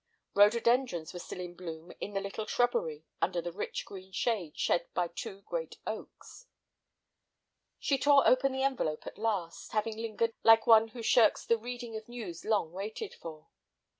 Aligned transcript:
Rhododendrons 0.33 1.13
were 1.13 1.19
still 1.19 1.39
in 1.39 1.53
bloom 1.53 1.91
in 1.99 2.13
the 2.15 2.21
little 2.21 2.47
shrubbery 2.47 3.05
under 3.21 3.39
the 3.39 3.51
rich 3.51 3.85
green 3.85 4.11
shade 4.11 4.57
shed 4.57 4.87
by 4.95 5.09
two 5.09 5.41
great 5.43 5.75
oaks. 5.85 6.47
She 7.77 7.99
tore 7.99 8.27
open 8.27 8.51
the 8.51 8.63
envelope 8.63 9.05
at 9.05 9.19
last, 9.19 9.73
having 9.73 9.97
lingered 9.97 10.33
like 10.41 10.65
one 10.65 10.87
who 10.87 11.03
shirks 11.03 11.45
the 11.45 11.59
reading 11.59 11.95
of 11.95 12.09
news 12.09 12.43
long 12.43 12.71
waited 12.71 13.13
for. 13.13 13.49